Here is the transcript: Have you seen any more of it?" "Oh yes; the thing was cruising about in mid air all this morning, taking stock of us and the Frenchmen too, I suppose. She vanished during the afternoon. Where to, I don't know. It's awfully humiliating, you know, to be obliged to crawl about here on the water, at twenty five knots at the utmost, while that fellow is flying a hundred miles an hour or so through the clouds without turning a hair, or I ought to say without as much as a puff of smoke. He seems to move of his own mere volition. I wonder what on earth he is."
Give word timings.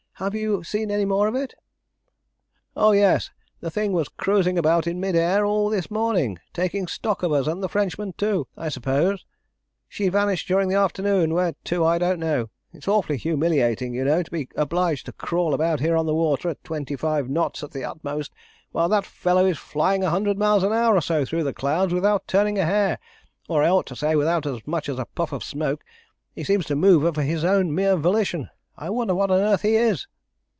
Have 0.15 0.35
you 0.35 0.63
seen 0.63 0.91
any 0.91 1.03
more 1.05 1.27
of 1.27 1.33
it?" 1.33 1.55
"Oh 2.75 2.91
yes; 2.91 3.31
the 3.59 3.71
thing 3.71 3.91
was 3.91 4.07
cruising 4.07 4.55
about 4.55 4.85
in 4.85 4.99
mid 4.99 5.15
air 5.15 5.43
all 5.43 5.67
this 5.67 5.89
morning, 5.89 6.37
taking 6.53 6.85
stock 6.85 7.23
of 7.23 7.31
us 7.31 7.47
and 7.47 7.63
the 7.63 7.67
Frenchmen 7.67 8.13
too, 8.13 8.45
I 8.55 8.69
suppose. 8.69 9.25
She 9.89 10.09
vanished 10.09 10.47
during 10.47 10.69
the 10.69 10.75
afternoon. 10.75 11.33
Where 11.33 11.55
to, 11.63 11.83
I 11.83 11.97
don't 11.97 12.19
know. 12.19 12.51
It's 12.71 12.87
awfully 12.87 13.17
humiliating, 13.17 13.95
you 13.95 14.05
know, 14.05 14.21
to 14.21 14.29
be 14.29 14.47
obliged 14.55 15.07
to 15.07 15.11
crawl 15.13 15.55
about 15.55 15.79
here 15.79 15.97
on 15.97 16.05
the 16.05 16.13
water, 16.13 16.49
at 16.49 16.63
twenty 16.63 16.95
five 16.95 17.27
knots 17.27 17.63
at 17.63 17.71
the 17.71 17.83
utmost, 17.83 18.31
while 18.71 18.89
that 18.89 19.07
fellow 19.07 19.47
is 19.47 19.57
flying 19.57 20.03
a 20.03 20.11
hundred 20.11 20.37
miles 20.37 20.61
an 20.63 20.71
hour 20.71 20.95
or 20.95 21.01
so 21.01 21.25
through 21.25 21.45
the 21.45 21.51
clouds 21.51 21.95
without 21.95 22.27
turning 22.27 22.59
a 22.59 22.65
hair, 22.65 22.99
or 23.49 23.63
I 23.63 23.69
ought 23.69 23.87
to 23.87 23.95
say 23.95 24.15
without 24.15 24.45
as 24.45 24.67
much 24.67 24.87
as 24.87 24.99
a 24.99 25.05
puff 25.15 25.31
of 25.31 25.43
smoke. 25.43 25.83
He 26.35 26.43
seems 26.43 26.67
to 26.67 26.75
move 26.75 27.03
of 27.05 27.15
his 27.15 27.43
own 27.43 27.73
mere 27.73 27.95
volition. 27.97 28.51
I 28.77 28.89
wonder 28.89 29.13
what 29.13 29.29
on 29.29 29.39
earth 29.41 29.61
he 29.63 29.75
is." 29.75 30.07